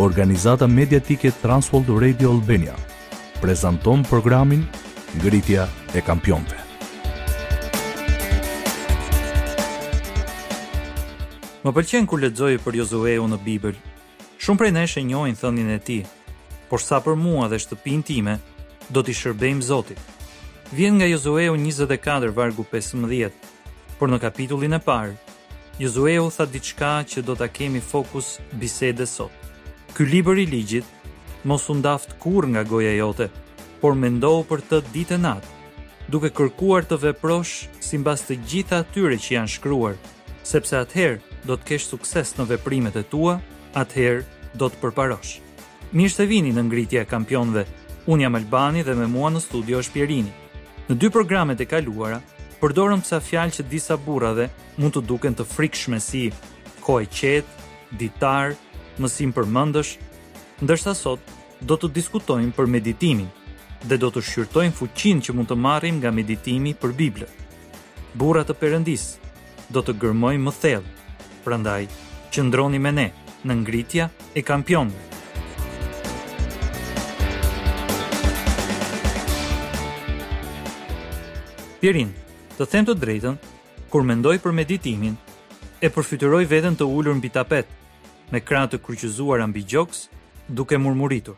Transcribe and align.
organizata 0.00 0.64
mediatike 0.68 1.30
Transworld 1.42 2.00
Radio 2.02 2.30
Albania, 2.30 2.74
prezanton 3.40 4.02
programin 4.04 4.64
Ngritja 5.18 5.66
e 5.96 6.00
Kampionve. 6.06 6.56
Më 11.66 11.70
pëlqen 11.74 12.06
kur 12.06 12.22
lexoj 12.22 12.54
për 12.62 12.78
Josueu 12.78 13.26
në 13.28 13.38
Bibël. 13.42 13.74
Shumë 14.38 14.60
prej 14.62 14.72
nesh 14.76 14.94
e 15.00 15.02
njohin 15.08 15.34
thënien 15.36 15.74
e 15.74 15.80
tij, 15.82 16.04
por 16.70 16.80
sa 16.80 17.00
për 17.02 17.18
mua 17.18 17.48
dhe 17.50 17.58
shtëpinë 17.60 18.06
time, 18.12 18.36
do 18.94 19.02
t'i 19.02 19.12
shërbejmë 19.18 19.66
Zotit. 19.66 19.98
Vjen 20.78 20.94
nga 21.00 21.08
Josueu 21.10 21.56
24 21.58 22.30
vargu 22.38 22.62
15, 22.70 23.34
por 23.98 24.08
në 24.14 24.20
kapitullin 24.22 24.78
e 24.78 24.80
parë, 24.86 25.18
Josueu 25.82 26.30
tha 26.30 26.46
diçka 26.54 26.94
që 27.02 27.26
do 27.26 27.34
ta 27.34 27.50
kemi 27.50 27.82
fokus 27.82 28.38
bisede 28.54 29.06
sot. 29.06 29.34
Ky 29.98 30.04
libër 30.06 30.38
i 30.38 30.44
ligjit 30.46 30.84
mos 31.42 31.64
u 31.72 31.74
ndaft 31.74 32.12
kur 32.22 32.46
nga 32.46 32.62
goja 32.62 32.92
jote, 32.94 33.26
por 33.80 33.96
mendoj 33.98 34.44
për 34.46 34.60
të 34.70 34.78
ditë 34.94 35.16
e 35.16 35.22
natë, 35.24 35.48
duke 36.06 36.28
kërkuar 36.30 36.84
të 36.86 36.98
veprosh 37.02 37.64
si 37.82 37.98
mbas 37.98 38.22
të 38.28 38.36
gjitha 38.46 38.78
atyre 38.84 39.18
që 39.24 39.32
janë 39.34 39.50
shkruar, 39.56 39.96
sepse 40.46 40.76
atëherë 40.78 41.40
do 41.50 41.56
të 41.58 41.66
kesh 41.72 41.88
sukses 41.90 42.30
në 42.38 42.46
veprimet 42.52 42.98
e 43.00 43.02
tua, 43.10 43.40
atëherë 43.74 44.22
do 44.54 44.68
të 44.70 44.78
përparosh. 44.84 45.32
Mirë 45.90 46.14
se 46.14 46.28
vini 46.30 46.54
në 46.54 46.62
ngritja 46.68 47.02
e 47.02 47.10
kampionve, 47.14 47.66
unë 48.06 48.22
jam 48.28 48.38
Albani 48.38 48.86
dhe 48.86 48.94
me 49.02 49.10
mua 49.10 49.32
në 49.34 49.42
studio 49.48 49.82
është 49.82 49.96
Pjerini. 49.98 50.32
Në 50.92 50.94
dy 50.94 51.10
programet 51.10 51.58
e 51.58 51.66
kaluara, 51.74 52.20
përdorëm 52.62 53.02
sa 53.02 53.18
fjalë 53.18 53.58
që 53.58 53.66
disa 53.74 53.98
burrave 54.06 54.46
mund 54.78 54.94
të 54.94 55.02
duken 55.10 55.34
të 55.34 55.48
frikshme 55.56 55.98
si 55.98 56.28
ko 56.86 57.00
e 57.02 57.10
qetë, 57.10 57.66
ditarë, 57.98 58.54
mësim 59.02 59.32
për 59.34 59.46
mëndësh, 59.54 59.92
ndërsa 60.64 60.92
sot 60.98 61.32
do 61.68 61.76
të 61.78 61.90
diskutojmë 61.98 62.54
për 62.56 62.68
meditimin 62.74 63.28
dhe 63.86 63.98
do 64.02 64.10
të 64.14 64.22
shqyrtojmë 64.28 64.74
fuqin 64.78 65.22
që 65.24 65.34
mund 65.36 65.50
të 65.50 65.56
marim 65.66 65.98
nga 66.00 66.12
meditimi 66.14 66.74
për 66.74 66.94
Biblë. 67.00 67.28
Burat 68.18 68.48
të 68.50 68.56
përëndis 68.62 69.06
do 69.72 69.82
të 69.82 69.94
gërmojmë 70.02 70.44
më 70.48 70.54
thellë, 70.62 71.42
prandaj 71.44 71.80
që 72.34 72.46
ndroni 72.48 72.78
me 72.82 72.92
ne 72.98 73.08
në 73.46 73.58
ngritja 73.62 74.08
e 74.36 74.42
kampion. 74.42 74.90
Pjerin, 81.78 82.08
të 82.58 82.66
them 82.66 82.86
të 82.88 82.94
drejten, 82.98 83.36
kur 83.88 84.02
mendoj 84.02 84.36
për 84.42 84.54
meditimin, 84.58 85.12
e 85.78 85.86
përfytyroj 85.94 86.42
veten 86.50 86.74
të 86.74 86.88
ullur 86.90 87.14
në 87.14 87.22
bitapet, 87.28 87.68
me 88.32 88.40
kratë 88.44 88.74
të 88.76 88.80
kryqëzuar 88.84 89.40
ambi 89.44 89.62
gjoks, 89.68 90.04
duke 90.48 90.78
murmuritur. 90.78 91.36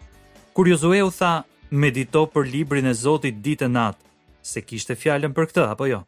Kur 0.54 0.66
u 0.68 0.78
tha, 1.18 1.42
medito 1.70 2.26
për 2.26 2.44
librin 2.50 2.86
e 2.86 2.94
Zotit 2.94 3.36
ditë 3.44 3.64
e 3.64 3.68
natë, 3.68 4.02
se 4.42 4.62
kishte 4.62 4.94
fjallën 4.96 5.32
për 5.34 5.44
këtë, 5.48 5.64
apo 5.70 5.86
jo? 5.86 6.00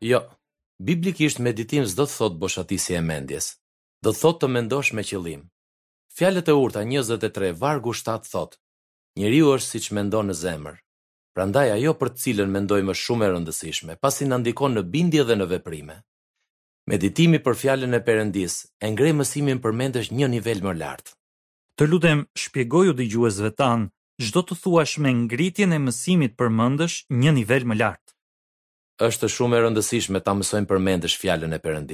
Jo, 0.00 0.20
biblikisht 0.78 1.38
meditim 1.38 1.84
zdo 1.86 2.06
të 2.06 2.16
thotë 2.18 2.38
boshatisi 2.38 2.94
e 2.94 3.00
mendjes, 3.00 3.56
dhe 4.02 4.12
të 4.12 4.20
thotë 4.20 4.40
të 4.44 4.48
mendosh 4.56 4.92
me 4.96 5.02
qëllim. 5.04 5.42
Fjallët 6.16 6.48
e 6.48 6.52
urta 6.56 6.80
23, 6.84 7.52
vargu 7.58 7.92
7 7.94 8.30
thotë, 8.32 8.56
njëri 9.20 9.42
u 9.44 9.52
është 9.56 9.68
si 9.70 9.80
që 9.86 9.94
mendo 9.98 10.22
në 10.22 10.34
zemër, 10.42 10.80
prandaj 11.36 11.70
ajo 11.76 11.92
për 12.00 12.12
cilën 12.22 12.50
mendoj 12.56 12.80
më 12.88 12.96
shumë 13.04 13.28
e 13.28 13.30
rëndësishme, 13.34 13.98
pasi 14.00 14.26
në 14.28 14.40
ndikon 14.42 14.74
në 14.78 14.86
bindje 14.94 15.26
dhe 15.28 15.36
në 15.38 15.50
veprime. 15.52 16.00
Meditimi 16.90 17.38
për 17.46 17.54
fjalën 17.58 17.94
e 17.94 17.98
përëndis 18.06 18.54
e 18.82 18.88
ngrej 18.90 19.12
mësimin 19.14 19.60
përmendësh 19.62 20.08
një 20.18 20.28
nivel 20.34 20.62
më 20.64 20.72
lart. 20.80 21.12
Të 21.78 21.86
lutem, 21.88 22.24
shpjegoj 22.44 22.88
u 22.90 22.94
dëgjuesve 23.00 23.50
tanë, 23.60 23.86
çdo 24.26 24.40
të 24.42 24.56
thuash 24.62 24.96
me 25.04 25.12
ngritjen 25.14 25.72
e 25.72 25.78
mësimit 25.84 26.34
përmendësh 26.40 26.96
një 27.20 27.32
nivel 27.38 27.68
më 27.70 27.76
lart. 27.82 28.06
Është 29.08 29.30
shumë 29.30 29.56
e 29.56 29.60
rëndësishme 29.68 30.20
ta 30.26 30.34
mësojmë 30.40 30.68
përmendësh 30.72 31.16
fjalën 31.22 31.54
e 31.56 31.60
Mirë 31.62 31.84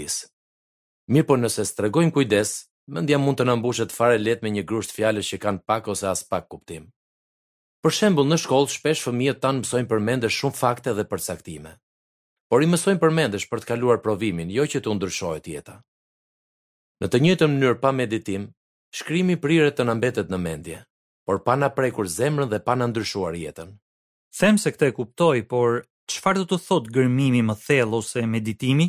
Mirpo 1.16 1.36
nëse 1.36 1.64
s'tregojmë 1.64 2.12
kujdes, 2.12 2.54
mendja 2.86 3.18
mund 3.18 3.38
të 3.38 3.44
na 3.48 3.56
fare 3.98 4.16
lehtë 4.18 4.42
me 4.44 4.50
një 4.56 4.62
grusht 4.70 4.92
fjalësh 4.96 5.34
që 5.36 5.38
kanë 5.44 5.62
pak 5.68 5.88
ose 5.88 6.08
as 6.08 6.24
pak 6.24 6.48
kuptim. 6.48 6.88
Për 7.84 7.90
shembull, 7.92 8.28
në 8.28 8.36
shkollë 8.44 8.68
shpesh 8.76 9.02
fëmijët 9.04 9.40
tan 9.44 9.60
mësojnë 9.60 9.88
përmendësh 9.88 10.36
shumë 10.40 10.56
fakte 10.64 10.94
dhe 10.96 11.04
përcaktime 11.12 11.76
por 12.48 12.64
i 12.64 12.68
mësojnë 12.72 13.00
përmendësh 13.02 13.44
për 13.48 13.62
të 13.62 13.68
kaluar 13.72 13.98
provimin, 14.04 14.48
jo 14.52 14.64
që 14.72 14.80
të 14.84 14.92
ndryshohet 14.96 15.48
jeta. 15.52 15.74
Në 17.02 17.08
të 17.12 17.20
njëjtën 17.24 17.50
mënyrë 17.54 17.80
pa 17.82 17.90
meditim, 17.94 18.46
shkrimi 18.98 19.36
priret 19.42 19.76
të 19.78 19.86
na 19.86 19.94
mbetet 19.98 20.32
në 20.32 20.38
mendje, 20.46 20.78
por 21.28 21.42
pa 21.44 21.58
na 21.60 21.68
prekur 21.78 22.08
zemrën 22.14 22.48
dhe 22.50 22.60
pa 22.66 22.74
na 22.76 22.86
ndryshuar 22.88 23.36
jetën. 23.36 23.70
Them 24.38 24.58
se 24.58 24.72
këtë 24.72 24.86
e 24.90 24.94
kuptoj, 24.96 25.36
por 25.50 25.84
çfarë 26.10 26.42
do 26.42 26.46
të 26.48 26.58
thotë 26.66 26.92
gërmimi 26.96 27.44
më 27.48 27.54
thellë 27.66 28.00
ose 28.00 28.24
meditimi? 28.32 28.88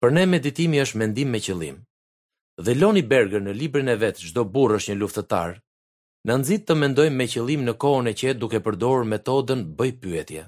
Për 0.00 0.12
ne 0.16 0.24
meditimi 0.28 0.82
është 0.84 0.98
mendim 1.00 1.32
me 1.32 1.40
qëllim. 1.46 1.78
Dhe 2.64 2.74
Loni 2.76 3.02
Berger 3.12 3.40
në 3.44 3.52
librin 3.56 3.88
e 3.92 3.96
vet 4.04 4.20
Çdo 4.22 4.44
burrë 4.54 4.78
është 4.78 4.92
një 4.92 5.00
luftëtar, 5.00 5.56
na 6.28 6.36
nxit 6.40 6.66
të 6.68 6.74
mendojmë 6.82 7.16
me 7.18 7.26
qëllim 7.34 7.64
në 7.66 7.74
kohën 7.82 8.10
e 8.12 8.16
qetë 8.20 8.40
duke 8.40 8.60
përdorur 8.66 9.04
metodën 9.10 9.64
bëj 9.76 9.92
pyetje. 10.02 10.44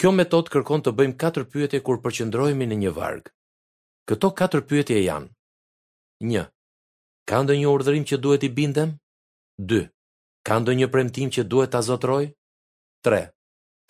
Kjo 0.00 0.12
metod 0.16 0.48
kërkon 0.52 0.82
të 0.84 0.92
bëjmë 0.98 1.18
katër 1.20 1.44
pyetje 1.52 1.80
kur 1.84 1.98
përqendrohemi 2.04 2.68
në 2.70 2.78
një 2.82 2.92
varg. 2.96 3.26
Këto 4.08 4.32
katër 4.38 4.64
pyetje 4.70 4.98
janë: 5.02 5.28
1. 6.26 6.44
Ka 7.30 7.42
ndonjë 7.44 7.68
urdhërim 7.72 8.06
që 8.10 8.18
duhet 8.24 8.44
i 8.48 8.50
bindem? 8.58 8.96
2. 9.72 9.82
Ka 10.48 10.56
ndonjë 10.62 10.88
premtim 10.94 11.30
që 11.36 11.44
duhet 11.52 11.74
ta 11.74 11.82
zotroj? 11.86 12.22
3. 13.06 13.20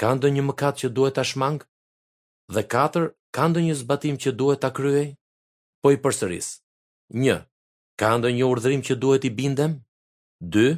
Ka 0.00 0.10
ndonjë 0.18 0.44
mëkat 0.50 0.82
që 0.82 0.88
duhet 0.96 1.16
ta 1.18 1.24
shmang? 1.24 1.62
Dhe 2.52 2.62
4. 2.74 3.06
Ka 3.32 3.46
ndonjë 3.48 3.78
zbatim 3.82 4.19
që 4.20 4.34
duhet 4.40 4.60
ta 4.64 4.72
kryej? 4.76 5.14
Po 5.82 5.92
i 5.94 5.98
përsëris. 6.04 6.52
1. 7.16 7.44
Ka 8.00 8.12
ndonjë 8.19 8.44
urdhërim 8.52 8.82
që 8.88 8.98
duhet 9.02 9.24
i 9.24 9.32
bindem? 9.32 9.78
2. 10.56 10.69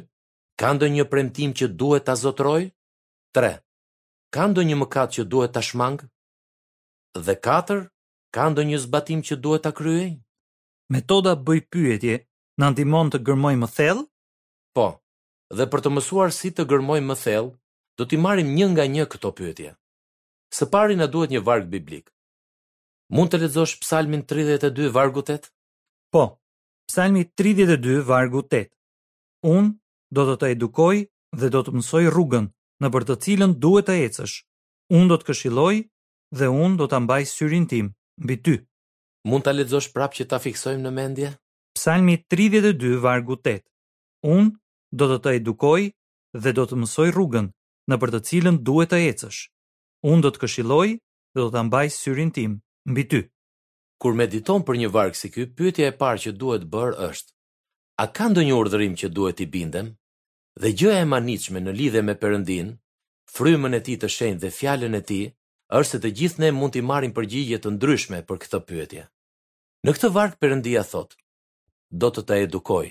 Ka 0.59 0.71
ndonjë 0.77 1.09
premtim 1.11 1.51
që 1.51 1.71
duhet 1.75 2.07
ta 2.07 2.15
zotroj? 2.15 2.69
3 3.35 3.55
ka 4.35 4.43
ndo 4.51 4.61
një 4.67 4.75
mëkat 4.81 5.09
që 5.15 5.23
duhet 5.31 5.53
të 5.55 5.61
shmang? 5.69 5.97
Dhe 7.25 7.35
katër, 7.47 7.79
ka 8.35 8.43
ndo 8.51 8.61
një 8.67 8.77
zbatim 8.85 9.19
që 9.27 9.35
duhet 9.43 9.63
të 9.65 9.71
kryej? 9.77 10.09
Metoda 10.93 11.31
bëj 11.47 11.59
pyetje, 11.71 12.15
në 12.59 12.65
ndimon 12.71 13.07
të 13.11 13.19
gërmoj 13.27 13.55
më 13.61 13.67
thell? 13.77 14.01
Po, 14.75 14.87
dhe 15.57 15.65
për 15.71 15.79
të 15.83 15.89
mësuar 15.95 16.35
si 16.39 16.51
të 16.55 16.63
gërmoj 16.71 16.99
më 17.07 17.15
thell, 17.23 17.47
do 17.97 18.03
t'i 18.07 18.19
marim 18.25 18.51
një 18.57 18.67
nga 18.73 18.85
një 18.95 19.05
këto 19.13 19.29
pyetje. 19.37 19.71
Së 20.55 20.67
pari 20.73 20.99
në 20.99 21.07
duhet 21.13 21.31
një 21.33 21.41
varg 21.47 21.71
biblik. 21.75 22.05
Mund 23.15 23.31
të 23.31 23.39
ledzosh 23.43 23.79
psalmin 23.83 24.25
32 24.33 24.91
vargu 24.97 25.23
8? 25.23 25.47
Po, 26.13 26.23
psalmi 26.91 27.23
32 27.41 28.01
vargu 28.11 28.43
8. 28.43 28.67
Unë 29.55 29.71
do 30.15 30.21
të 30.29 30.35
të 30.43 30.51
edukoj 30.57 30.95
dhe 31.39 31.51
do 31.55 31.59
të 31.63 31.71
mësoj 31.79 32.03
rrugën 32.11 32.51
në 32.83 32.89
për 32.91 33.03
të 33.09 33.15
cilën 33.23 33.53
duhet 33.63 33.87
të 33.87 33.93
ecësh. 34.05 34.33
Unë 34.97 35.09
do 35.11 35.17
të 35.19 35.27
këshiloj 35.29 35.75
dhe 36.39 36.47
unë 36.63 36.77
do 36.81 36.87
të 36.91 36.99
mbaj 37.05 37.21
syrin 37.31 37.67
tim, 37.71 37.91
mbi 38.23 38.35
ty. 38.45 38.55
Mund 39.29 39.45
të 39.45 39.53
ledzosh 39.55 39.87
prap 39.95 40.13
që 40.13 40.27
ta 40.29 40.39
fiksojmë 40.43 40.83
në 40.83 40.91
mendje? 40.97 41.31
Psalmi 41.79 42.17
32, 42.31 42.91
vargu 43.05 43.37
8. 43.39 43.63
Unë 44.35 44.51
do 44.99 45.05
të 45.13 45.17
të 45.25 45.33
edukoj 45.41 45.81
dhe 46.43 46.51
do 46.57 46.63
të 46.67 46.77
mësoj 46.81 47.09
rrugën 47.15 47.49
në 47.91 47.99
për 48.01 48.13
të 48.15 48.21
cilën 48.29 48.59
duhet 48.67 48.91
të 48.93 48.99
ecësh. 49.09 49.39
Unë 50.11 50.25
do 50.25 50.29
të 50.35 50.43
këshiloj 50.43 50.87
dhe 50.93 51.39
do 51.45 51.49
të 51.55 51.63
mbaj 51.69 51.85
syrin 51.99 52.31
tim, 52.37 52.59
mbi 52.91 53.07
ty. 53.11 53.21
Kur 54.03 54.13
mediton 54.19 54.61
për 54.67 54.77
një 54.81 54.89
vargë 54.95 55.17
si 55.21 55.31
ky, 55.33 55.47
pyetja 55.57 55.89
e 55.89 55.95
parë 56.01 56.21
që 56.27 56.31
duhet 56.41 56.63
bërë 56.73 57.07
është: 57.09 57.31
A 58.03 58.05
ka 58.15 58.27
ndonjë 58.29 58.53
urdhërim 58.61 58.95
që 59.01 59.09
duhet 59.17 59.41
i 59.41 59.47
bindem? 59.55 59.95
Dhe 60.61 60.69
gjëja 60.79 61.01
e 61.03 61.07
manitshme 61.11 61.59
në 61.59 61.71
lidhje 61.75 62.01
me 62.07 62.13
Perëndin, 62.19 62.69
frymën 63.35 63.75
e 63.75 63.81
tij 63.83 63.97
të 63.99 64.07
shenjtë 64.15 64.41
dhe 64.43 64.51
fjalën 64.57 64.93
e 64.95 65.01
tij, 65.09 65.25
është 65.79 65.91
se 65.91 65.99
të 66.03 66.11
gjithë 66.17 66.39
ne 66.41 66.49
mund 66.55 66.73
të 66.75 66.83
marrim 66.89 67.13
përgjigje 67.17 67.57
të 67.61 67.73
ndryshme 67.75 68.21
për 68.29 68.39
këtë 68.43 68.59
pyetje. 68.69 69.03
Në 69.85 69.91
këtë 69.97 70.11
varg 70.15 70.37
Perëndia 70.39 70.85
thot: 70.91 71.17
Do 71.99 72.07
të 72.15 72.23
të 72.29 72.37
edukoj, 72.45 72.87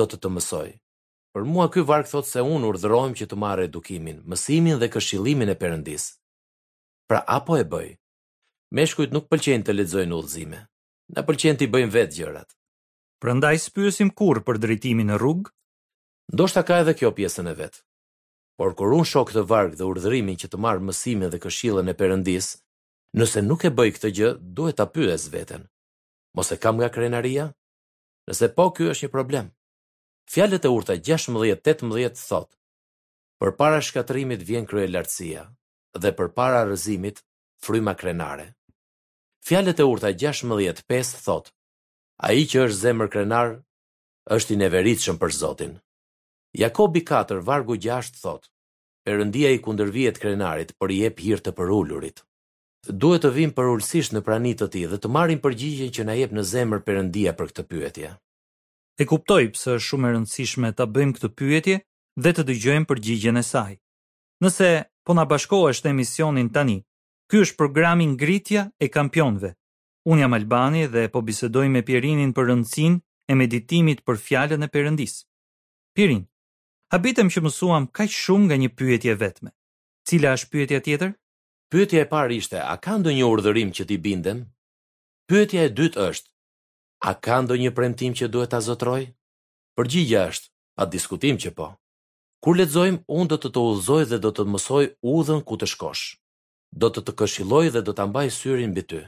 do 0.00 0.04
të 0.06 0.20
të 0.22 0.30
mësoj. 0.36 0.68
Për 1.34 1.42
mua 1.50 1.66
ky 1.74 1.82
varg 1.90 2.06
thot 2.12 2.30
se 2.30 2.46
unë 2.46 2.70
urdhërojmë 2.70 3.18
që 3.20 3.26
të 3.30 3.36
marr 3.44 3.64
edukimin, 3.66 4.22
mësimin 4.30 4.78
dhe 4.80 4.88
këshillimin 4.94 5.50
e 5.52 5.58
Perëndis. 5.60 6.06
Pra 7.10 7.20
apo 7.38 7.58
e 7.60 7.66
bëj? 7.72 7.88
Meshkujt 8.78 9.10
nuk 9.14 9.26
pëlqejnë 9.32 9.66
të 9.66 9.74
lexojnë 9.74 10.14
udhëzime. 10.20 10.62
Na 11.16 11.26
pëlqen 11.26 11.58
të 11.58 11.70
bëjmë 11.74 11.94
vetë 11.98 12.16
gjërat. 12.20 12.54
Prandaj 13.22 13.56
spyesim 13.66 14.10
kurr 14.18 14.42
për 14.46 14.60
drejtimin 14.62 15.10
e 15.16 15.16
rrug, 15.18 15.48
shta 16.48 16.62
ka 16.62 16.76
edhe 16.82 16.94
kjo 16.98 17.10
pjesën 17.16 17.48
e 17.48 17.54
vetë. 17.60 17.80
Por 18.58 18.74
kur 18.76 18.90
unë 18.98 19.08
shok 19.10 19.30
të 19.32 19.42
vargë 19.50 19.78
dhe 19.78 19.88
urdhërimin 19.88 20.36
që 20.40 20.48
të 20.50 20.56
marë 20.64 20.82
mësime 20.86 21.28
dhe 21.30 21.38
këshillën 21.44 21.88
e 21.88 21.94
përëndis, 22.00 22.48
nëse 23.18 23.40
nuk 23.48 23.62
e 23.64 23.70
bëj 23.78 23.90
këtë 23.96 24.08
gjë, 24.16 24.30
duhet 24.56 24.76
të 24.78 24.86
pyes 24.94 25.22
veten. 25.32 25.62
Mos 26.36 26.50
e 26.54 26.58
kam 26.62 26.76
nga 26.80 26.90
krenaria? 26.92 27.46
Nëse 28.28 28.50
po, 28.56 28.66
kjo 28.74 28.90
është 28.92 29.06
një 29.06 29.12
problem. 29.14 29.46
Fjallet 30.32 30.64
e 30.64 30.68
urta 30.74 30.98
16-18 30.98 32.26
thot, 32.28 32.50
për 33.40 33.54
para 33.56 33.78
shkatrimit 33.80 34.42
vjen 34.44 34.66
krye 34.68 34.90
lartësia, 34.90 35.46
dhe 35.96 36.10
për 36.18 36.28
para 36.36 36.66
rëzimit, 36.68 37.22
fryma 37.64 37.94
krenare. 37.96 38.50
Fjallet 39.46 39.80
e 39.80 39.86
urta 39.88 40.12
16-5 40.12 41.14
thot, 41.24 41.48
a 42.20 42.34
i 42.36 42.44
që 42.50 42.66
është 42.68 42.80
zemër 42.84 43.08
krenar, 43.14 43.54
është 44.36 44.56
i 44.58 44.60
neveritëshëm 44.60 45.16
për 45.22 45.32
Zotin. 45.40 45.78
Jakobi 46.52 47.04
4, 47.04 47.40
vargu 47.42 47.76
6, 47.76 48.20
thot, 48.22 48.48
Perëndia 49.06 49.50
i 49.52 49.58
kundërvijet 49.64 50.18
krenarit, 50.20 50.72
për 50.80 50.90
i 50.92 50.96
jep 51.02 51.20
hirë 51.22 51.40
të 51.46 51.52
përullurit. 51.56 52.20
Duhet 53.00 53.22
të 53.24 53.30
vim 53.32 53.52
përullësisht 53.56 54.12
në 54.16 54.20
pranit 54.26 54.60
të 54.60 54.66
ti 54.74 54.82
dhe 54.90 54.98
të 55.00 55.08
marim 55.12 55.38
përgjigjen 55.44 55.92
që 55.96 56.04
na 56.08 56.16
jep 56.16 56.32
në 56.36 56.44
zemër 56.50 56.80
perëndia 56.86 57.32
për 57.38 57.48
këtë 57.50 57.64
pyetje. 57.70 58.10
E 59.00 59.04
kuptoj 59.08 59.46
pësë 59.54 59.76
shumë 59.86 60.08
e 60.08 60.12
rëndësishme 60.14 60.72
të 60.76 60.86
bëjmë 60.94 61.16
këtë 61.18 61.28
pyetje 61.40 61.76
dhe 62.26 62.32
të 62.36 62.44
dëgjojmë 62.50 62.88
përgjigjen 62.90 63.40
e 63.40 63.44
saj. 63.50 63.72
Nëse 64.44 64.70
po 65.04 65.16
na 65.16 65.24
bashkohesht 65.30 65.88
emisionin 65.88 66.48
tani, 66.52 66.76
ky 67.30 67.40
është 67.44 67.58
programi 67.62 68.08
ngritja 68.12 68.68
e 68.78 68.88
kampionëve. 68.92 69.52
Unë 70.10 70.24
jam 70.24 70.36
Albani 70.38 70.84
dhe 70.92 71.08
po 71.12 71.20
bisedoj 71.24 71.68
me 71.72 71.82
Pierinin 71.84 72.32
për 72.36 72.50
rëndësinë 72.52 73.00
e 73.32 73.36
meditimit 73.40 74.04
për 74.06 74.20
fjalën 74.28 74.64
e 74.64 74.72
Perëndis. 74.72 75.16
Pierin, 75.96 76.24
habitem 76.94 77.28
që 77.32 77.42
mësuam 77.44 77.86
kaq 77.96 78.12
shumë 78.12 78.46
nga 78.48 78.56
një 78.62 78.70
pyetje 78.78 79.14
vetme. 79.20 79.50
Cila 80.08 80.30
është 80.38 80.48
pyetja 80.52 80.78
tjetër? 80.86 81.10
Pyetja 81.72 82.04
e 82.04 82.08
parë 82.08 82.36
ishte, 82.40 82.60
a 82.64 82.74
ka 82.84 82.94
ndonjë 83.00 83.24
urdhërim 83.28 83.70
që 83.76 83.84
ti 83.88 83.96
bindem? 84.04 84.38
Pyetja 85.28 85.66
e 85.68 85.74
dytë 85.78 86.00
është, 86.10 86.30
a 87.10 87.12
ka 87.24 87.42
ndonjë 87.44 87.74
premtim 87.76 88.14
që 88.16 88.30
duhet 88.32 88.54
ta 88.54 88.60
zotroj? 88.64 89.02
Përgjigja 89.76 90.22
është, 90.30 90.48
pa 90.76 90.86
diskutim 90.94 91.36
që 91.42 91.52
po. 91.58 91.66
Kur 92.42 92.56
lexojm, 92.56 93.02
unë 93.18 93.28
do 93.32 93.36
të 93.42 93.50
të 93.52 93.64
udhëzoj 93.68 94.04
dhe 94.12 94.18
do 94.24 94.30
të 94.30 94.46
të 94.46 94.50
mësoj 94.54 94.84
udhën 95.14 95.42
ku 95.48 95.58
të 95.60 95.66
shkosh. 95.74 96.04
Do 96.80 96.88
të 96.92 97.02
të 97.04 97.12
këshilloj 97.20 97.66
dhe 97.74 97.82
do 97.84 97.92
të 97.96 98.06
mbaj 98.10 98.28
syrin 98.38 98.72
mbi 98.72 98.82
ty. 98.88 99.00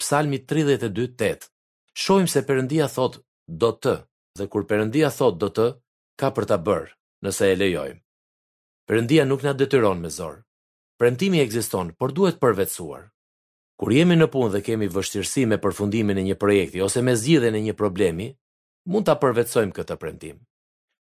Psalmi 0.00 0.38
32:8. 0.52 1.48
Shohim 2.02 2.28
se 2.32 2.42
Perëndia 2.48 2.86
thot 2.96 3.14
do 3.62 3.70
të, 3.82 3.94
dhe 4.38 4.44
kur 4.52 4.62
Perëndia 4.70 5.08
thotë 5.18 5.38
do 5.42 5.48
të, 5.56 5.66
ka 6.20 6.28
për 6.34 6.44
ta 6.50 6.56
bërë 6.66 6.92
nëse 7.24 7.46
e 7.52 7.56
lejojmë. 7.58 8.00
Perëndia 8.88 9.24
nuk 9.24 9.42
na 9.44 9.52
detyron 9.56 10.00
me 10.04 10.10
zor. 10.12 10.42
Premtimi 11.00 11.40
ekziston, 11.42 11.94
por 11.98 12.12
duhet 12.14 12.36
përvetësuar. 12.42 13.06
Kur 13.80 13.90
jemi 13.92 14.14
në 14.18 14.28
punë 14.30 14.52
dhe 14.54 14.60
kemi 14.68 14.86
vështirësi 14.94 15.46
me 15.50 15.56
përfundimin 15.60 16.20
e 16.20 16.26
një 16.28 16.36
projekti 16.38 16.82
ose 16.84 17.00
me 17.02 17.16
zgjidhjen 17.18 17.56
e 17.58 17.62
një 17.68 17.74
problemi, 17.80 18.28
mund 18.86 19.08
ta 19.08 19.16
përvetësojmë 19.18 19.74
këtë 19.80 19.96
premtim. 20.02 20.36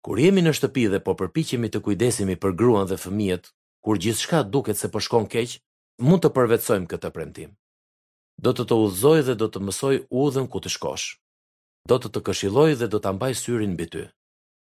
Kur 0.04 0.20
jemi 0.20 0.44
në 0.44 0.56
shtëpi 0.58 0.88
dhe 0.92 1.00
po 1.06 1.16
përpiqemi 1.22 1.70
të 1.72 1.82
kujdesemi 1.86 2.36
për 2.44 2.58
gruan 2.60 2.90
dhe 2.90 3.00
fëmijët, 3.00 3.48
kur 3.86 4.02
gjithçka 4.04 4.42
duket 4.54 4.82
se 4.82 4.92
po 4.92 5.00
shkon 5.00 5.30
keq, 5.32 5.56
mund 6.04 6.26
të 6.26 6.34
përvetësojmë 6.36 6.92
këtë 6.92 7.14
premtim. 7.16 7.56
Do 8.44 8.52
të 8.58 8.68
të 8.70 8.82
udhëzoj 8.84 9.22
dhe 9.30 9.38
do 9.40 9.48
të 9.50 9.64
mësoj 9.70 9.94
udhën 10.24 10.50
ku 10.52 10.60
të 10.62 10.74
shkosh. 10.76 11.08
Do 11.88 12.02
të 12.02 12.12
të 12.14 12.26
këshilloj 12.28 12.70
dhe 12.82 12.92
do 12.92 13.00
të 13.02 13.16
mbaj 13.16 13.34
syrin 13.46 13.74
mbi 13.78 13.88
ty. 13.94 14.04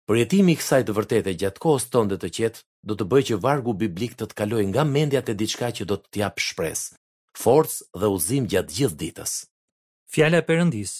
Përjetimi 0.06 0.52
i 0.54 0.58
kësaj 0.60 0.84
të 0.86 0.92
vërtetë 0.96 1.32
gjatë 1.42 1.60
kohës 1.62 1.84
tonë 1.94 2.16
të 2.22 2.28
qetë 2.36 2.60
do 2.90 2.94
të 2.98 3.04
bëjë 3.12 3.26
që 3.28 3.36
vargu 3.44 3.72
biblik 3.78 4.12
të 4.18 4.28
të 4.30 4.36
kalojë 4.40 4.66
nga 4.70 4.84
mendja 4.90 5.22
te 5.26 5.34
diçka 5.40 5.70
që 5.78 5.86
do 5.92 5.96
të 6.02 6.20
jap 6.20 6.38
shpresë, 6.44 6.94
forcë 7.44 7.88
dhe 8.02 8.10
udhëzim 8.16 8.46
gjatë 8.52 8.74
gjithë 8.76 8.96
ditës. 9.00 9.32
Fjala 10.14 10.38
e 10.38 10.44
Perëndis 10.50 10.92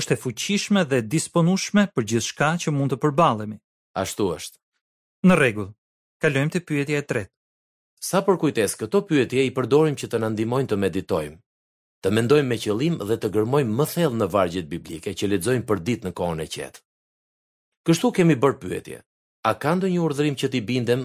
është 0.00 0.16
e 0.16 0.20
fuqishme 0.22 0.84
dhe 0.92 1.02
disponueshme 1.16 1.84
për 1.92 2.06
gjithçka 2.14 2.48
që 2.64 2.72
mund 2.78 2.94
të 2.94 3.00
përballemi. 3.04 3.58
Ashtu 4.04 4.30
është. 4.38 4.58
Në 5.28 5.36
rregull. 5.40 5.68
Kalojmë 6.24 6.56
te 6.56 6.64
pyetja 6.70 7.02
e 7.02 7.06
tretë. 7.12 7.32
Sa 8.10 8.24
për 8.24 8.40
kujtes, 8.40 8.78
këto 8.82 9.04
pyetje 9.10 9.44
i 9.44 9.52
përdorim 9.58 10.00
që 10.00 10.08
të 10.08 10.22
na 10.24 10.32
ndihmojnë 10.32 10.72
të 10.72 10.80
meditojmë, 10.86 11.38
të 12.02 12.08
mendojmë 12.18 12.48
me 12.54 12.60
qëllim 12.64 12.96
dhe 13.04 13.18
të 13.20 13.32
gërmojmë 13.36 13.78
më 13.82 13.90
thellë 13.94 14.20
në 14.22 14.30
vargjet 14.38 14.68
biblike 14.72 15.12
që 15.20 15.32
lexojmë 15.34 15.68
për 15.68 15.86
ditë 15.90 16.08
në 16.08 16.16
kohën 16.22 16.44
e 16.44 16.50
qetë. 16.56 16.85
Kështu 17.86 18.08
kemi 18.18 18.34
bër 18.42 18.56
pyetje. 18.62 18.96
A 19.48 19.52
ka 19.62 19.70
ndonjë 19.78 20.00
urdhërim 20.02 20.34
që 20.38 20.48
ti 20.52 20.60
bindem 20.68 21.02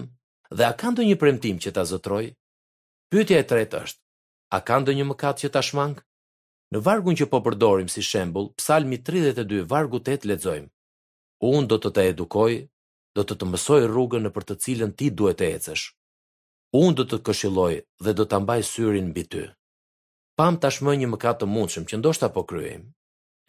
dhe 0.58 0.64
a 0.66 0.72
ka 0.80 0.90
ndonjë 0.90 1.14
premtim 1.20 1.60
që 1.62 1.70
ta 1.76 1.84
zotroj? 1.90 2.24
Pyetja 3.10 3.36
e 3.38 3.44
tretë 3.52 3.82
është: 3.86 4.00
A 4.56 4.58
ka 4.66 4.78
ndonjë 4.82 5.04
mëkat 5.12 5.38
që 5.44 5.50
ta 5.54 5.62
shmang? 5.68 5.94
Në 6.74 6.78
vargun 6.86 7.14
që 7.20 7.28
po 7.32 7.38
përdorim 7.46 7.86
si 7.92 8.02
shembull, 8.08 8.48
Psalmi 8.58 8.98
32 9.10 9.62
vargu 9.74 10.00
8 10.02 10.26
lexojmë: 10.32 10.68
Unë 11.52 11.70
do 11.70 11.78
të 11.84 11.94
të 11.94 12.02
edukoj, 12.12 12.54
do 13.18 13.22
të 13.26 13.34
të 13.38 13.44
mësoj 13.52 13.80
rrugën 13.86 14.26
në 14.26 14.30
për 14.38 14.44
të 14.50 14.54
cilën 14.64 14.96
ti 14.98 15.10
duhet 15.20 15.38
të 15.38 15.46
ecësh. 15.60 15.84
Unë 16.82 16.96
do 16.98 17.04
të 17.06 17.14
të 17.14 17.24
këshilloj 17.30 17.72
dhe 18.04 18.14
do 18.18 18.24
ta 18.32 18.42
mbaj 18.42 18.60
syrin 18.74 19.12
mbi 19.14 19.22
ty. 19.30 19.42
Pam 20.38 20.58
tashmë 20.64 20.98
një 20.98 21.12
mëkat 21.14 21.36
të 21.38 21.46
mundshëm 21.54 21.86
që 21.90 22.02
ndoshta 22.02 22.32
po 22.34 22.42
kryejmë, 22.50 22.88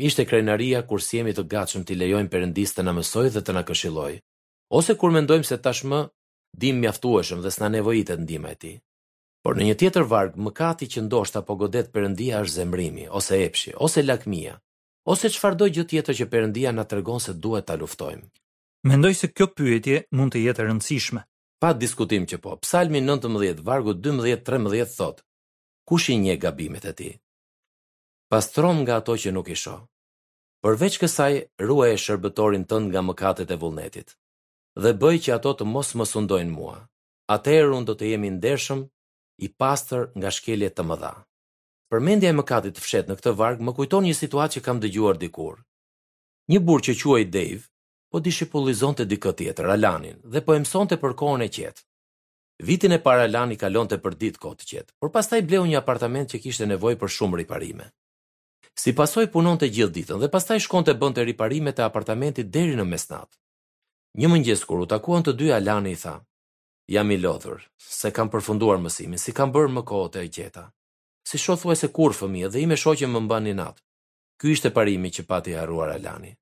Ishte 0.01 0.25
krenaria 0.25 0.81
kur 0.89 1.01
si 1.05 1.19
jemi 1.21 1.33
të 1.37 1.43
gatshëm 1.49 1.83
ti 1.85 1.93
lejojmë 1.95 2.29
Perëndis 2.33 2.73
të 2.73 2.83
na 2.87 2.93
mësojë 2.97 3.29
dhe 3.35 3.41
të 3.45 3.53
na 3.53 3.61
këshillojë, 3.67 4.15
ose 4.79 4.95
kur 4.97 5.13
mendojmë 5.13 5.45
se 5.45 5.57
tashmë 5.67 5.99
dim 6.63 6.79
mjaftueshëm 6.81 7.43
dhe 7.45 7.51
s'na 7.53 7.69
nevojitet 7.69 8.23
ndihma 8.23 8.55
e 8.55 8.57
tij. 8.63 8.77
Por 9.45 9.59
në 9.59 9.67
një 9.69 9.75
tjetër 9.83 10.07
varg, 10.13 10.33
mëkati 10.47 10.87
që 10.93 11.03
ndoshta 11.05 11.43
po 11.45 11.57
godet 11.61 11.91
Perëndia 11.93 12.41
është 12.41 12.55
zemrimi, 12.57 13.05
ose 13.19 13.37
epshi, 13.45 13.75
ose 13.85 14.01
lakmia, 14.07 14.55
ose 15.13 15.29
çfarëdo 15.35 15.69
gjë 15.75 15.85
tjetër 15.91 16.17
që 16.21 16.29
Perëndia 16.33 16.73
na 16.73 16.87
tregon 16.89 17.21
se 17.27 17.35
duhet 17.43 17.67
ta 17.69 17.77
luftojmë. 17.77 18.25
Mendoj 18.89 19.13
se 19.21 19.29
kjo 19.29 19.47
pyetje 19.57 20.01
mund 20.15 20.33
të 20.33 20.41
jetë 20.47 20.63
e 20.65 20.69
rëndësishme. 20.71 21.21
Pa 21.61 21.69
diskutim 21.79 22.25
që 22.27 22.39
po. 22.43 22.57
Psalmi 22.65 22.99
19 23.05 23.61
vargu 23.63 23.93
12-13 23.93 24.95
thotë: 24.97 25.23
Kush 25.87 26.09
i 26.11 26.17
njeh 26.23 26.39
gabimet 26.43 26.89
e 26.89 26.93
tij? 26.97 27.13
pastrom 28.33 28.77
nga 28.81 28.95
ato 29.01 29.13
që 29.21 29.29
nuk 29.35 29.47
i 29.53 29.55
shoh. 29.63 29.81
Përveç 30.65 30.95
kësaj, 31.01 31.33
ruaj 31.67 31.89
e 31.95 31.99
shërbëtorin 32.03 32.63
tënd 32.71 32.87
nga 32.89 33.01
mëkatet 33.05 33.49
e 33.53 33.57
vullnetit 33.63 34.09
dhe 34.83 34.91
bëj 35.01 35.17
që 35.23 35.31
ato 35.35 35.51
të 35.57 35.65
mos 35.73 35.89
më 35.99 36.05
sundojnë 36.13 36.55
mua. 36.57 36.79
Atëherë 37.35 37.73
unë 37.77 37.87
do 37.89 37.93
të 37.97 38.07
jemi 38.11 38.31
ndershëm 38.39 38.81
i 39.45 39.51
pastër 39.61 40.09
nga 40.19 40.31
shkeljet 40.37 40.73
të 40.75 40.85
mëdha. 40.89 41.13
Përmendja 41.93 42.31
e 42.33 42.37
mëkatit 42.39 42.73
të 42.79 42.81
fshet 42.85 43.07
në 43.11 43.19
këtë 43.19 43.35
varg 43.43 43.61
më 43.67 43.75
kujton 43.77 44.07
një 44.07 44.15
situatë 44.21 44.53
që 44.55 44.65
kam 44.65 44.81
dëgjuar 44.81 45.21
dikur. 45.21 45.61
Një 46.51 46.59
burr 46.65 46.83
që 46.87 46.97
quhej 47.01 47.29
Dave 47.37 47.63
po 48.09 48.17
dishipullizonte 48.25 49.05
dikë 49.13 49.31
tjetër 49.39 49.69
Alanin 49.75 50.17
dhe 50.33 50.41
po 50.45 50.57
e 50.57 50.61
mësonte 50.63 50.97
për 51.03 51.13
kohën 51.21 51.45
e 51.45 51.51
qetë. 51.55 51.83
Vitin 52.67 52.97
e 52.97 53.03
para 53.07 53.29
Alani 53.29 53.61
kalonte 53.61 54.01
për 54.03 54.17
ditë 54.21 54.41
kohë 54.43 54.57
të 54.59 54.65
qetë, 54.71 54.91
por 54.99 55.13
pastaj 55.15 55.45
bleu 55.49 55.67
një 55.69 55.77
apartament 55.83 56.27
që 56.33 56.41
kishte 56.45 56.65
nevojë 56.73 56.97
për 57.03 57.13
shumë 57.17 57.39
riparime. 57.43 57.91
Si 58.73 58.91
pasoj 58.95 59.27
punon 59.31 59.59
të 59.61 59.67
gjithë 59.69 59.93
ditën 59.97 60.21
dhe 60.21 60.29
pastaj 60.33 60.57
shkon 60.65 60.83
të 60.85 60.95
bënd 61.01 61.17
të 61.17 61.23
riparimet 61.29 61.79
e 61.79 61.85
apartamentit 61.85 62.49
deri 62.55 62.73
në 62.77 62.85
mesnat. 62.89 63.29
Një 64.17 64.31
mëngjes 64.33 64.63
kur 64.69 64.81
u 64.83 64.87
takuan 64.93 65.23
të 65.25 65.33
dy 65.37 65.51
Alani 65.53 65.93
i 65.93 65.99
tha, 66.03 66.15
jam 66.95 67.11
i 67.13 67.17
lodhur, 67.21 67.61
se 67.77 68.09
kam 68.15 68.31
përfunduar 68.33 68.81
mësimin, 68.81 69.21
si 69.21 69.31
kam 69.33 69.53
bërë 69.53 69.71
më 69.77 69.83
të 70.13 70.23
e 70.23 70.27
gjeta. 70.37 70.65
Si 71.29 71.37
shothu 71.37 71.71
e 71.71 71.75
se 71.77 71.87
kur 71.89 72.13
fëmija 72.17 72.49
dhe 72.51 72.65
me 72.67 72.75
shoqe 72.83 73.07
më 73.07 73.19
mba 73.25 73.37
një 73.45 73.53
natë. 73.61 73.81
Ky 74.39 74.51
ishte 74.55 74.69
parimi 74.75 75.09
që 75.13 75.23
pati 75.29 75.53
haruar 75.55 75.93
Alani. 75.95 76.33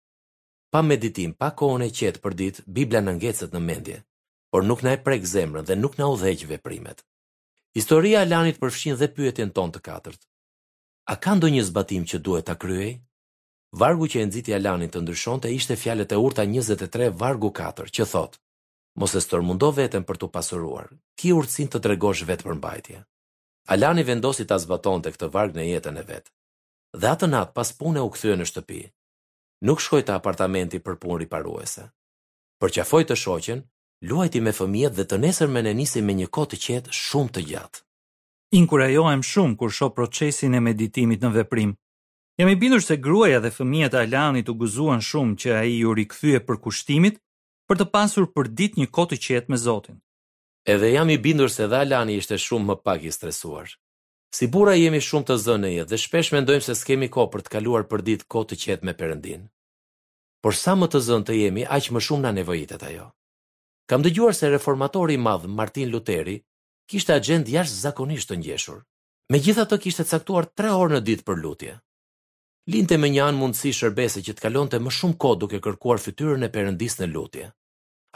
Pa 0.71 0.81
meditim, 0.81 1.33
pa 1.33 1.49
kohën 1.59 1.83
e 1.83 1.91
qetë 1.97 2.23
për 2.23 2.33
ditë, 2.39 2.63
Biblia 2.77 3.01
në 3.03 3.17
ngecët 3.19 3.51
në 3.53 3.61
mendje, 3.67 3.99
por 4.51 4.63
nuk 4.63 4.81
na 4.83 4.95
e 4.95 5.01
prek 5.05 5.27
zemrën 5.33 5.67
dhe 5.67 5.75
nuk 5.75 5.99
na 5.99 6.07
u 6.07 6.15
dhegjë 6.21 6.49
veprimet. 6.55 7.03
Historia 7.75 8.23
Alanit 8.23 8.57
përfshin 8.61 8.95
dhe 8.99 9.11
pyetjen 9.15 9.51
ton 9.55 9.69
të 9.71 9.79
katërt. 9.87 10.21
A 11.11 11.17
ka 11.23 11.33
ndonjë 11.35 11.63
zbatim 11.67 12.03
që 12.07 12.17
duhet 12.23 12.45
ta 12.47 12.55
kryej? 12.55 12.91
Vargu 13.79 14.07
që 14.07 14.17
e 14.21 14.25
nxiti 14.29 14.53
Alani 14.55 14.87
të 14.87 15.01
ndryshonte 15.03 15.49
ishte 15.57 15.75
fjalët 15.81 16.13
e 16.15 16.19
urta 16.27 16.45
23 16.47 17.09
vargu 17.21 17.49
4, 17.57 17.89
që 17.95 18.03
thotë: 18.11 18.39
Mos 18.99 19.15
e 19.15 19.21
stormundo 19.25 19.67
veten 19.79 20.03
për 20.07 20.17
të 20.21 20.27
pasuruar. 20.35 20.87
Ki 21.19 21.33
urtsin 21.35 21.67
të 21.67 21.81
tregosh 21.83 22.23
vetë 22.29 22.45
për 22.47 22.55
mbajtje. 22.61 22.99
Alani 23.75 24.05
vendosi 24.07 24.45
ta 24.47 24.57
zbatonte 24.63 25.11
këtë 25.13 25.27
varg 25.35 25.55
në 25.59 25.67
jetën 25.73 25.99
e 25.99 26.05
vet. 26.11 26.25
Dhe 27.01 27.07
atë 27.11 27.27
nat 27.33 27.51
pas 27.57 27.69
pune 27.81 28.03
u 28.03 28.09
kthye 28.13 28.35
në 28.39 28.45
shtëpi. 28.51 28.81
Nuk 29.67 29.83
shkoi 29.83 30.03
te 30.07 30.13
apartamenti 30.15 30.79
për 30.85 30.95
punë 31.03 31.19
riparuese. 31.25 31.89
Por 32.59 32.71
qafoi 32.75 33.03
të 33.05 33.15
shoqen, 33.25 33.59
luajti 34.07 34.39
me 34.47 34.55
fëmijët 34.59 34.95
dhe 34.97 35.05
të 35.11 35.17
nesër 35.25 35.49
me 35.51 35.61
nisi 35.81 35.99
me 36.07 36.13
një 36.21 36.27
kohë 36.35 36.51
të 36.53 36.57
qetë 36.65 36.99
shumë 37.03 37.33
të 37.35 37.41
gjatë 37.51 37.83
inkurajohem 38.51 39.21
shumë 39.23 39.55
kur 39.59 39.71
shoh 39.71 39.91
procesin 39.95 40.55
e 40.55 40.63
meditimit 40.63 41.23
në 41.23 41.31
veprim. 41.39 41.73
Jam 42.39 42.49
i 42.51 42.55
bindur 42.59 42.81
se 42.83 42.97
gruaja 42.97 43.39
dhe 43.43 43.51
fëmijët 43.55 43.95
e 43.95 44.01
Alanit 44.05 44.49
u 44.49 44.55
guzuan 44.59 45.01
shumë 45.03 45.37
që 45.41 45.49
ai 45.61 45.77
u 45.87 45.93
rikthye 45.95 46.39
për 46.47 46.59
kushtimit 46.63 47.19
për 47.67 47.79
të 47.81 47.87
pasur 47.95 48.27
për 48.35 48.51
ditë 48.59 48.79
një 48.81 48.89
kohë 48.95 49.09
të 49.13 49.19
qetë 49.25 49.51
me 49.51 49.57
Zotin. 49.65 49.99
Edhe 50.69 50.89
jam 50.95 51.09
i 51.09 51.17
bindur 51.17 51.49
se 51.53 51.65
dhe 51.67 51.79
Alani 51.85 52.17
ishte 52.21 52.37
shumë 52.37 52.67
më 52.71 52.75
pak 52.85 53.05
i 53.07 53.11
stresuar. 53.15 53.71
Si 54.35 54.47
burra 54.47 54.75
jemi 54.79 54.99
shumë 55.03 55.27
të 55.29 55.35
zënë 55.45 55.67
e 55.69 55.73
jetë 55.77 55.89
dhe 55.91 55.99
shpesh 56.03 56.29
mendojmë 56.35 56.67
se 56.67 56.75
s'kemi 56.81 57.07
ko 57.11 57.25
për 57.33 57.41
të 57.45 57.53
kaluar 57.55 57.87
për 57.91 58.03
ditë 58.07 58.27
kohë 58.31 58.49
të 58.51 58.59
qetë 58.63 58.85
me 58.87 58.93
Perëndin. 58.99 59.47
Por 60.43 60.55
sa 60.59 60.75
më 60.77 60.87
të 60.91 61.01
zënë 61.07 61.27
të 61.29 61.33
jemi, 61.39 61.63
aq 61.67 61.89
më 61.95 62.03
shumë 62.07 62.25
na 62.27 62.31
nevojitet 62.37 62.83
ajo. 62.91 63.07
Kam 63.91 64.01
dëgjuar 64.05 64.33
se 64.37 64.49
reformatori 64.53 65.17
i 65.19 65.21
madh 65.27 65.49
Martin 65.51 65.89
Luteri, 65.91 66.37
kishte 66.91 67.13
agjend 67.15 67.47
jashtë 67.47 67.77
zakonisht 67.87 68.27
të 68.29 68.37
njeshur. 68.43 68.81
Me 69.31 69.39
gjitha 69.39 69.63
të 69.63 69.77
kishte 69.85 70.03
caktuar 70.09 70.49
3 70.61 70.73
orë 70.75 70.97
në 70.97 71.01
ditë 71.07 71.25
për 71.27 71.37
lutje. 71.43 71.75
Linte 72.73 72.97
me 72.99 73.07
një 73.13 73.21
anë 73.29 73.39
mundësi 73.39 73.71
shërbese 73.77 74.19
që 74.25 74.33
të 74.35 74.43
kalonte 74.45 74.79
më 74.83 74.91
shumë 74.97 75.17
kod 75.23 75.39
duke 75.41 75.61
kërkuar 75.63 76.01
fytyrën 76.03 76.43
e 76.43 76.49
perëndis 76.55 76.97
në 76.99 77.07
lutje. 77.13 77.45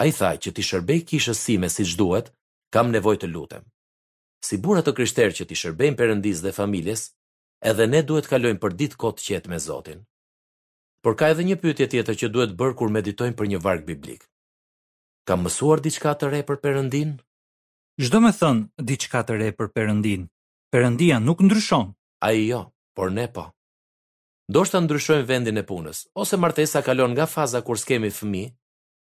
A 0.01 0.07
i 0.09 0.11
tha 0.17 0.33
që 0.43 0.51
ti 0.57 0.65
shërbej 0.67 0.99
kishë 1.11 1.35
si 1.43 1.55
me 1.61 1.69
si 1.71 1.85
gjduhet, 1.87 2.33
kam 2.75 2.91
nevoj 2.91 3.15
të 3.21 3.29
lutem. 3.31 3.63
Si 4.45 4.59
burat 4.65 4.85
të 4.89 4.93
kryshter 4.97 5.31
që 5.37 5.47
ti 5.49 5.55
shërbejnë 5.61 5.97
perëndis 5.99 6.43
dhe 6.43 6.51
familjes, 6.59 7.05
edhe 7.71 7.87
ne 7.87 8.03
duhet 8.09 8.27
kalon 8.29 8.59
për 8.59 8.75
ditë 8.81 8.99
kod 9.01 9.23
qetë 9.23 9.49
me 9.49 9.59
Zotin. 9.67 10.03
Por 11.01 11.15
ka 11.15 11.31
edhe 11.33 11.47
një 11.47 11.57
pytje 11.63 11.87
tjetër 11.93 12.19
që 12.21 12.27
duhet 12.35 12.57
bërë 12.59 12.75
kur 12.79 12.91
meditojnë 12.97 13.39
për 13.39 13.49
një 13.53 13.63
varkë 13.65 13.87
biblik. 13.91 14.27
Kam 15.27 15.47
mësuar 15.47 15.79
diçka 15.81 16.11
të 16.19 16.33
re 16.33 16.41
për 16.49 16.59
perëndinë? 16.65 17.24
Çdo 18.03 18.19
me 18.19 18.31
thënë 18.35 18.83
diçka 18.87 19.21
të 19.23 19.37
re 19.39 19.45
për 19.55 19.69
përëndin. 19.75 20.25
Përëndia 20.73 21.19
nuk 21.23 21.39
ndryshon. 21.47 21.93
A 22.27 22.31
i 22.35 22.41
jo, 22.49 22.65
por 22.93 23.11
ne 23.15 23.27
po. 23.31 23.45
Do 24.51 24.65
shta 24.67 24.81
ndryshojmë 24.83 25.23
vendin 25.29 25.61
e 25.61 25.63
punës, 25.69 26.01
ose 26.23 26.35
martesa 26.41 26.81
kalon 26.83 27.15
nga 27.15 27.25
faza 27.35 27.61
kur 27.63 27.79
s'kemi 27.79 28.11
fëmi, 28.17 28.43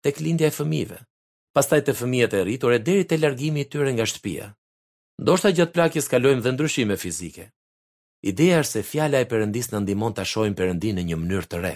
tek 0.04 0.20
lindja 0.20 0.50
e 0.52 0.56
fëmive, 0.58 0.98
pastaj 1.56 1.82
të 1.86 1.96
fëmijet 2.02 2.36
e 2.36 2.42
rritur 2.44 2.76
e 2.76 2.82
deri 2.84 3.06
të 3.08 3.22
largimi 3.24 3.64
i 3.64 3.70
tyre 3.72 3.94
nga 3.96 4.06
shtëpia. 4.12 4.52
Do 5.26 5.38
shta 5.40 5.54
gjatë 5.56 5.74
plakjes 5.78 6.12
kalojmë 6.12 6.44
dhe 6.44 6.54
ndryshime 6.58 7.00
fizike. 7.04 7.48
Ideja 8.32 8.60
është 8.66 8.74
se 8.80 8.86
fjala 8.92 9.24
e 9.24 9.30
përëndis 9.32 9.72
në 9.72 9.82
ndimon 9.86 10.18
të 10.18 10.28
shojmë 10.34 10.60
përëndin 10.60 11.00
në 11.00 11.08
një 11.10 11.22
mënyrë 11.24 11.48
të 11.52 11.64
re, 11.64 11.74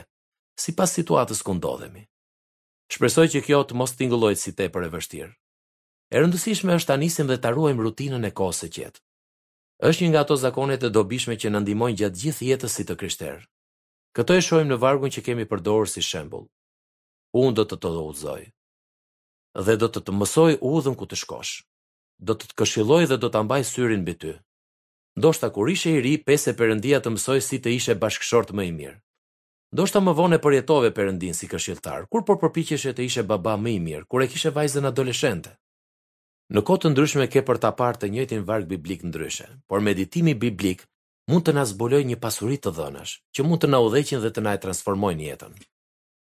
si 0.61 0.75
pas 0.77 0.91
situatës 0.99 1.41
ku 1.47 1.55
ndodhemi. 1.57 2.03
Shpresoj 2.93 3.27
që 3.33 3.45
kjo 3.47 3.63
të 3.69 3.79
mos 3.81 3.95
t'ingullojt 3.97 4.43
si 4.43 4.51
te 4.59 4.67
për 4.75 4.89
e 4.91 4.93
vështirë. 4.97 5.33
E 6.13 6.19
rëndësishme 6.21 6.73
është 6.77 6.89
ta 6.91 6.95
nisim 7.01 7.27
dhe 7.29 7.37
ta 7.41 7.49
ruajmë 7.55 7.81
rutinën 7.81 8.27
e 8.27 8.31
kohës 8.37 8.59
së 8.63 8.67
qetë. 8.77 9.01
Është 9.89 10.03
një 10.05 10.09
nga 10.13 10.21
ato 10.25 10.35
zakonet 10.39 10.83
e 10.87 10.91
dobishme 10.93 11.33
që 11.41 11.49
na 11.51 11.59
ndihmojnë 11.63 11.97
gjatë 11.99 12.19
gjithë 12.21 12.45
jetës 12.51 12.75
si 12.77 12.83
të 12.85 12.95
krishterë. 12.99 13.41
Këto 14.15 14.37
e 14.37 14.43
shohim 14.45 14.69
në 14.69 14.77
vargun 14.83 15.11
që 15.11 15.23
kemi 15.25 15.47
përdorur 15.49 15.89
si 15.91 16.03
shembull. 16.05 16.45
Unë 17.41 17.55
do 17.59 17.63
të 17.67 17.79
të 17.81 17.91
udhëzoj. 18.03 18.43
Dhe 19.65 19.75
do 19.81 19.87
të 19.91 20.05
të 20.05 20.13
mësoj 20.19 20.53
udhën 20.71 20.95
ku 20.99 21.05
të 21.09 21.17
shkosh. 21.23 21.53
Do 22.27 22.35
të 22.37 22.49
të 22.51 22.55
këshilloj 22.61 23.03
dhe 23.11 23.17
do 23.17 23.27
të 23.29 23.41
mbaj 23.47 23.63
syrin 23.73 24.05
mbi 24.05 24.15
ty. 24.21 24.35
Ndoshta 25.19 25.49
kur 25.55 25.67
ishe 25.73 25.91
i 25.95 25.99
ri, 26.05 26.13
pese 26.27 26.53
perëndia 26.59 27.01
të 27.01 27.11
mësoj 27.15 27.39
si 27.43 27.59
të 27.63 27.73
ishe 27.79 27.97
bashkëshort 27.99 28.53
më 28.55 28.63
i 28.69 28.71
mirë. 28.77 28.97
Ndoshta 29.75 29.99
më 30.03 30.13
vonë 30.19 30.39
përjetove 30.43 30.93
perëndin 30.95 31.35
si 31.35 31.49
këshilltar, 31.51 32.05
kur 32.11 32.23
po 32.27 32.37
përpiqeshe 32.43 32.93
të 32.95 33.03
ishe 33.09 33.23
baba 33.27 33.55
më 33.65 33.69
i 33.75 33.79
mirë, 33.87 34.07
kur 34.07 34.23
e 34.23 34.29
kishe 34.31 34.51
vajzën 34.55 34.87
adoleshente. 34.91 35.51
Në 36.53 36.61
kohë 36.61 36.81
të 36.83 36.89
ndryshme 36.93 37.25
ke 37.33 37.41
për 37.45 37.57
ta 37.61 37.71
parë 37.77 37.99
të 38.03 38.07
njëjtin 38.13 38.43
varg 38.47 38.67
biblik 38.69 39.01
ndryshe, 39.09 39.47
por 39.71 39.81
meditimi 39.85 40.35
biblik 40.43 40.83
mund 41.31 41.45
të 41.47 41.55
na 41.57 41.63
zbulojë 41.65 42.05
një 42.09 42.17
pasuri 42.25 42.59
të 42.61 42.73
dhënash 42.77 43.13
që 43.35 43.45
mund 43.47 43.63
të 43.63 43.69
na 43.73 43.79
udhëhiqin 43.87 44.21
dhe 44.25 44.29
të 44.35 44.43
na 44.45 44.53
transformojnë 44.65 45.25
jetën. 45.25 45.55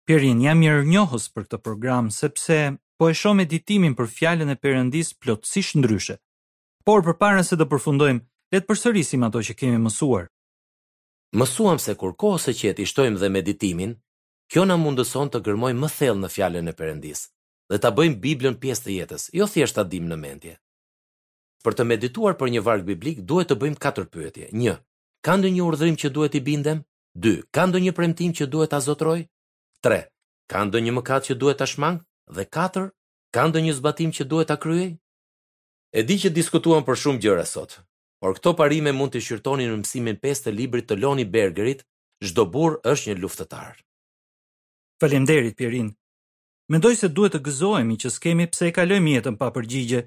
Perin, 0.06 0.38
jam 0.46 0.62
mirë 0.62 0.84
njohës 0.92 1.26
për 1.34 1.48
këtë 1.48 1.62
program 1.66 2.12
sepse 2.20 2.60
po 3.02 3.10
e 3.10 3.16
shoh 3.22 3.34
meditimin 3.40 3.96
për 3.98 4.12
fjalën 4.18 4.54
e 4.54 4.60
Perëndis 4.62 5.10
plotësisht 5.22 5.80
ndryshe. 5.82 6.20
Por 6.86 7.02
përpara 7.08 7.42
se 7.44 7.58
të 7.58 7.66
përfundojmë, 7.74 8.22
le 8.54 8.58
të 8.62 8.70
përsërisim 8.70 9.26
ato 9.26 9.42
që 9.48 9.58
kemi 9.62 9.82
mësuar. 9.88 10.30
Mësuam 11.34 11.82
se 11.82 11.98
kur 12.00 12.14
kohë 12.22 12.44
së 12.46 12.56
qetë 12.62 12.86
i 12.86 12.90
shtojmë 12.94 13.24
dhe 13.26 13.34
meditimin, 13.40 13.98
kjo 14.54 14.70
na 14.70 14.78
mundëson 14.86 15.34
të 15.34 15.42
gërmojmë 15.50 15.82
më 15.88 15.94
thellë 15.98 16.24
në 16.28 16.34
fjalën 16.38 16.70
e 16.70 16.76
Perëndis. 16.82 17.26
Dhe 17.70 17.78
ta 17.82 17.90
bëjmë 17.98 18.20
Biblën 18.24 18.58
pjesë 18.62 18.84
të 18.86 18.92
jetës, 18.96 19.24
jo 19.40 19.46
thjesht 19.50 19.76
ta 19.80 19.84
dim 19.90 20.06
në 20.10 20.18
mendje. 20.24 20.56
Për 21.66 21.76
të 21.80 21.86
medituar 21.92 22.36
për 22.42 22.52
një 22.54 22.62
varg 22.66 22.84
biblik 22.90 23.24
duhet 23.30 23.50
të 23.50 23.58
bëjmë 23.64 23.80
katër 23.86 24.06
pyetje. 24.16 24.50
1. 24.54 24.76
Ka 25.26 25.34
ndonjë 25.40 25.64
urdhërim 25.66 25.98
që 26.02 26.12
duhet 26.14 26.38
i 26.38 26.42
bindem? 26.50 26.84
2. 27.26 27.32
Ka 27.56 27.64
ndonjë 27.66 27.96
premtim 27.98 28.36
që 28.38 28.46
duhet 28.54 28.70
ta 28.76 28.80
zotroj? 28.86 29.18
3. 29.88 29.98
Ka 30.54 30.62
ndonjë 30.70 30.94
mëkat 31.00 31.32
që 31.32 31.38
duhet 31.42 31.58
ta 31.62 31.66
shmang? 31.72 32.04
Dhe 32.38 32.46
4. 32.58 32.86
Ka 33.34 33.48
ndonjë 33.50 33.74
zbatim 33.80 34.14
që 34.18 34.28
duhet 34.34 34.52
ta 34.54 34.60
kryej? 34.62 34.92
E 36.00 36.06
di 36.06 36.20
që 36.22 36.30
diskutuan 36.38 36.86
për 36.86 37.00
shumë 37.02 37.22
gjëra 37.24 37.48
sot, 37.54 37.80
por 38.22 38.38
këto 38.38 38.54
parime 38.62 38.94
mund 38.94 39.14
të 39.16 39.22
shqyrtoni 39.26 39.66
në 39.70 39.82
mësimin 39.82 40.22
5 40.26 40.46
të 40.46 40.54
librit 40.58 40.86
të 40.90 40.98
Loni 41.02 41.26
Bergerit, 41.36 41.82
Çdo 42.26 42.46
burr 42.54 42.78
është 42.90 43.10
një 43.12 43.16
luftëtar. 43.24 43.82
Falënderit, 45.04 45.58
Pirin. 45.60 45.90
Mendoj 46.68 46.96
se 46.98 47.08
duhet 47.14 47.36
të 47.36 47.40
gëzohemi 47.46 47.94
që 48.02 48.10
s'kemi 48.10 48.48
pse 48.50 48.66
e 48.66 48.74
kalojmë 48.74 49.12
jetën 49.12 49.36
pa 49.38 49.52
përgjigje, 49.54 50.00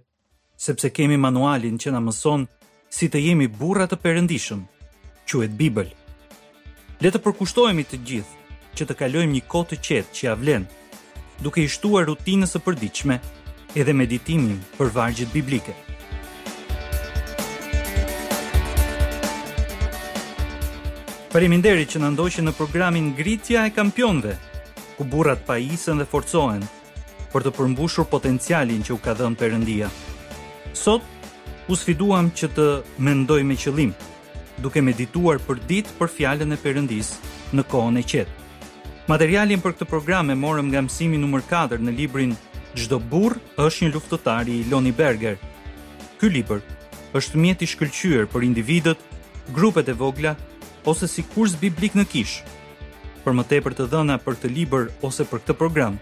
sepse 0.59 0.89
kemi 0.91 1.15
manualin 1.15 1.77
që 1.79 1.93
na 1.95 2.01
mëson 2.03 2.49
si 2.91 3.07
të 3.07 3.21
jemi 3.29 3.47
burra 3.47 3.87
të 3.87 3.95
perëndishëm, 4.03 4.65
quhet 5.31 5.55
Bibël. 5.55 5.93
Le 6.99 7.13
të 7.15 7.21
përkushtohemi 7.23 7.85
të 7.87 8.01
gjithë 8.09 8.59
që 8.75 8.89
të 8.89 8.99
kalojmë 8.99 9.37
një 9.37 9.45
kohë 9.55 9.71
të 9.71 9.79
qetë 9.87 10.19
që 10.19 10.27
ia 10.27 10.35
vlen, 10.43 10.67
duke 11.47 11.63
i 11.63 11.71
shtuar 11.71 12.11
rutinës 12.11 12.57
së 12.57 12.63
përditshme 12.67 13.21
edhe 13.79 13.95
meditimin 13.95 14.59
për 14.81 14.91
vargjet 14.99 15.31
biblike. 15.39 15.77
Faleminderit 21.31 21.95
që 21.95 22.03
na 22.03 22.11
ndoqët 22.17 22.43
në 22.51 22.59
programin 22.59 23.13
Gritja 23.15 23.63
e 23.71 23.77
Kampionëve 23.79 24.35
ku 24.99 25.05
burrat 25.07 25.47
pajisen 25.49 26.03
dhe 26.03 26.07
forcohen 26.13 26.65
për 27.33 27.45
të 27.47 27.51
përmbushur 27.59 28.09
potencialin 28.15 28.83
që 28.87 28.93
u 28.97 28.99
ka 29.05 29.15
dhënë 29.19 29.39
Perëndia. 29.41 29.89
Sot 30.83 31.05
u 31.71 31.77
sfiduam 31.79 32.33
që 32.41 32.51
të 32.57 32.65
mendoj 33.07 33.45
me 33.47 33.55
qëllim, 33.63 33.93
duke 34.65 34.83
medituar 34.83 35.39
për 35.47 35.63
ditë 35.71 35.95
për 36.01 36.11
fjalën 36.17 36.57
e 36.57 36.59
Perëndis 36.65 37.13
në 37.55 37.65
kohën 37.71 38.01
e 38.03 38.05
qetë. 38.15 38.35
Materialin 39.13 39.63
për 39.63 39.77
këtë 39.77 39.89
program 39.93 40.35
e 40.35 40.41
morëm 40.43 40.73
nga 40.73 40.83
mësimi 40.85 41.17
nr. 41.23 41.43
4 41.55 41.79
në 41.89 41.95
librin 42.03 42.35
Çdo 42.79 42.99
burr 43.11 43.33
është 43.65 43.87
një 43.87 43.93
luftëtar 43.95 44.51
i 44.53 44.59
Loni 44.71 44.91
Berger. 44.93 45.39
Ky 46.21 46.27
libër 46.35 46.61
është 47.17 47.41
mjet 47.43 47.63
i 47.65 47.69
shkëlqyer 47.71 48.27
për 48.29 48.45
individët, 48.45 49.01
grupet 49.57 49.89
e 49.89 49.95
vogla 49.97 50.35
ose 50.91 51.09
si 51.09 51.25
kurs 51.35 51.55
biblik 51.57 51.97
në 51.97 52.05
kishë 52.13 52.58
për 53.29 53.37
më 53.37 53.45
tepër 53.45 53.75
të 53.77 53.85
dhëna 53.93 54.15
për 54.25 54.35
këtë 54.39 54.49
libër 54.57 54.87
ose 55.05 55.21
për 55.29 55.41
këtë 55.43 55.55
program, 55.61 55.95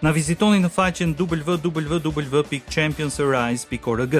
na 0.00 0.10
vizitoni 0.16 0.56
në 0.62 0.70
faqen 0.72 1.10
www.championsarise.org. 1.18 4.14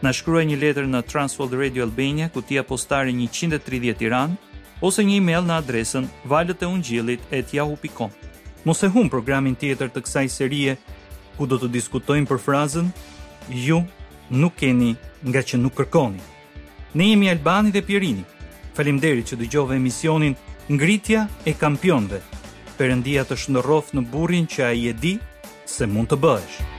Na 0.00 0.10
shkruaj 0.16 0.44
një 0.48 0.56
letër 0.62 0.86
në 0.88 1.00
Transworld 1.10 1.52
Radio 1.60 1.82
Albania, 1.84 2.30
kutia 2.32 2.62
postare 2.64 3.12
130 3.12 3.60
Tiranë, 4.00 4.38
ose 4.80 5.04
një 5.04 5.18
email 5.20 5.42
në 5.44 5.54
adresën 5.60 6.04
valeteungjillit@yahoo.com. 6.30 8.10
Mos 8.64 8.80
e 8.82 8.88
humb 8.94 9.10
programin 9.12 9.54
tjetër 9.60 9.88
të 9.92 10.00
kësaj 10.06 10.24
serie 10.38 10.78
ku 11.36 11.46
do 11.46 11.58
të 11.60 11.68
diskutojmë 11.76 12.26
për 12.30 12.38
frazën 12.40 12.88
ju 13.52 13.82
nuk 14.30 14.56
keni 14.58 14.94
nga 15.28 15.42
që 15.44 15.56
nuk 15.60 15.74
kërkoni. 15.82 16.20
Ne 16.96 17.08
jemi 17.12 17.28
Albani 17.30 17.70
dhe 17.70 17.82
Pierini. 17.84 18.24
Faleminderit 18.72 19.26
që 19.28 19.36
dëgjove 19.44 19.76
emisionin 19.76 20.36
ngritja 20.68 21.24
e 21.48 21.54
kampionve, 21.56 22.20
përëndia 22.78 23.24
të 23.28 23.38
shëndërof 23.42 23.94
në 23.96 24.04
burin 24.12 24.46
që 24.52 24.66
a 24.68 24.72
i 24.76 24.86
e 24.92 24.96
di 24.96 25.14
se 25.74 25.88
mund 25.88 26.12
të 26.12 26.20
bëshë. 26.26 26.77